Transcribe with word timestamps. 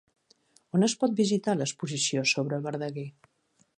On 0.77 0.87
es 0.87 0.95
pot 1.03 1.13
visitar 1.19 1.55
l'exposició 1.59 2.25
sobre 2.33 2.63
Verdaguer? 2.65 3.09